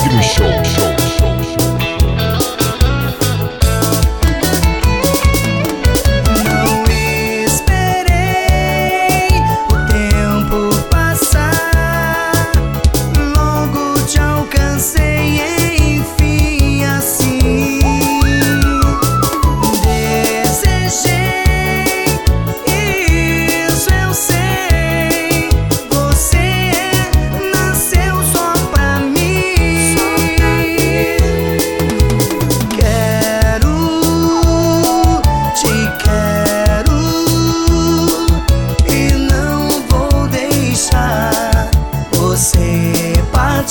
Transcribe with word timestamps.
Negro 0.00 0.22
Show. 0.22 0.64
show. 0.64 0.89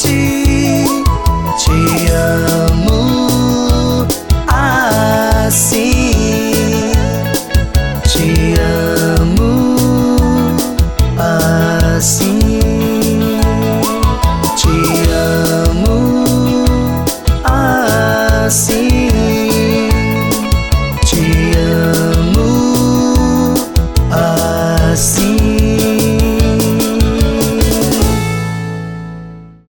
记。 0.01 0.48